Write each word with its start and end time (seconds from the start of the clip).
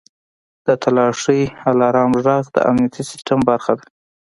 •د 0.65 0.67
تالاشۍ 0.81 1.41
الارم 1.69 2.11
ږغ 2.25 2.43
د 2.55 2.57
امنیتي 2.69 3.03
سیستم 3.11 3.39
برخه 3.49 3.73
ده. 3.79 3.85